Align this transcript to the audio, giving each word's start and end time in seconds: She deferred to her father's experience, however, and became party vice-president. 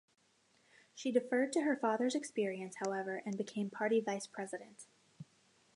She 0.95 1.11
deferred 1.11 1.53
to 1.53 1.61
her 1.61 1.75
father's 1.75 2.15
experience, 2.15 2.77
however, 2.83 3.21
and 3.23 3.37
became 3.37 3.69
party 3.69 4.01
vice-president. 4.01 4.87